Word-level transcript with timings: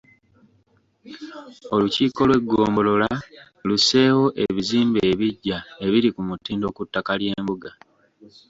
Olukiiko 1.75 2.21
lw’eggombolola 2.27 3.09
lusseewo 3.67 4.25
ebizimbe 4.45 4.99
ebiggya 5.11 5.57
ebiri 5.85 6.09
ku 6.15 6.21
mutindo 6.29 6.67
ku 6.75 6.81
ttaka 6.87 7.11
ly’embuga. 7.19 7.71